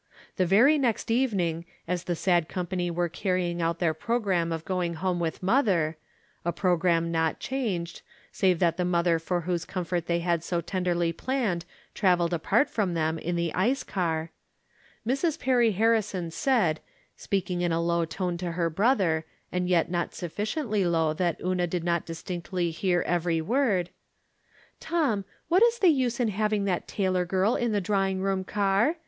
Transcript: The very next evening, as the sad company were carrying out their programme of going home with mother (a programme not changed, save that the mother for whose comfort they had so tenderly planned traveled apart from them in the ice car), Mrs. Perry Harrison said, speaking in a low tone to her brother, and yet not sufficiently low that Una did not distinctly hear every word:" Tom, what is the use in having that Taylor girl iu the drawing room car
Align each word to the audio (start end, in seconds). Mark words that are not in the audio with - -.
The 0.37 0.47
very 0.47 0.79
next 0.79 1.11
evening, 1.11 1.63
as 1.87 2.05
the 2.05 2.15
sad 2.15 2.49
company 2.49 2.89
were 2.89 3.07
carrying 3.07 3.61
out 3.61 3.77
their 3.77 3.93
programme 3.93 4.51
of 4.51 4.65
going 4.65 4.95
home 4.95 5.19
with 5.19 5.43
mother 5.43 5.95
(a 6.43 6.51
programme 6.51 7.11
not 7.11 7.39
changed, 7.39 8.01
save 8.31 8.57
that 8.57 8.77
the 8.77 8.83
mother 8.83 9.19
for 9.19 9.41
whose 9.41 9.63
comfort 9.63 10.07
they 10.07 10.21
had 10.21 10.43
so 10.43 10.59
tenderly 10.59 11.13
planned 11.13 11.65
traveled 11.93 12.33
apart 12.33 12.67
from 12.67 12.95
them 12.95 13.19
in 13.19 13.35
the 13.35 13.53
ice 13.53 13.83
car), 13.83 14.31
Mrs. 15.05 15.37
Perry 15.39 15.73
Harrison 15.73 16.31
said, 16.31 16.79
speaking 17.15 17.61
in 17.61 17.71
a 17.71 17.79
low 17.79 18.03
tone 18.03 18.37
to 18.37 18.53
her 18.53 18.71
brother, 18.71 19.23
and 19.51 19.69
yet 19.69 19.91
not 19.91 20.15
sufficiently 20.15 20.83
low 20.83 21.13
that 21.13 21.39
Una 21.45 21.67
did 21.67 21.83
not 21.83 22.07
distinctly 22.07 22.71
hear 22.71 23.01
every 23.03 23.39
word:" 23.39 23.91
Tom, 24.79 25.25
what 25.47 25.61
is 25.61 25.77
the 25.77 25.89
use 25.89 26.19
in 26.19 26.29
having 26.29 26.65
that 26.65 26.87
Taylor 26.87 27.23
girl 27.23 27.55
iu 27.59 27.69
the 27.69 27.79
drawing 27.79 28.19
room 28.19 28.43
car 28.43 28.95